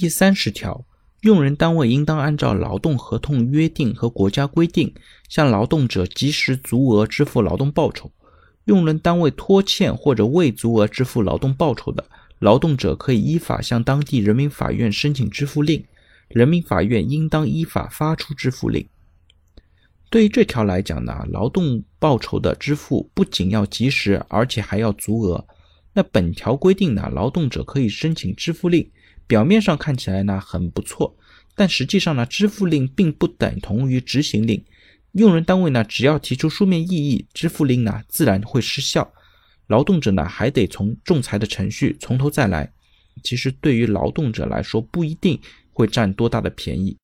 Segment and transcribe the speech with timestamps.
[0.00, 0.86] 第三十条，
[1.20, 4.94] 用人单位应当按照劳动合同约定和国家规定，
[5.28, 8.10] 向劳动者及时足额支付劳动报酬。
[8.64, 12.02] 用人单位拖欠或者未足额支付劳动报酬的，
[12.38, 15.84] 劳动者可以依法向当地人民法院申请支付令，
[16.28, 18.88] 人民法院应当依法发出支付令。
[20.08, 25.46] 对于这条来讲呢，劳动报酬的支付不仅要及时，而且还要足额。
[25.92, 28.90] 那本条规定呢，劳动者可以申请支付令，
[29.30, 31.16] 表面上看起来呢很不错，
[31.54, 34.60] 但实际上呢，支付令并不等同于执行令。
[35.12, 39.08] 用人单位呢，只要提出书面异议，支付令呢自然会失效。
[39.68, 42.72] 劳动者呢还得从仲裁的程序从头再来。
[43.22, 45.40] 其实对于劳动者来说，不一定
[45.72, 46.96] 会占多大的便宜。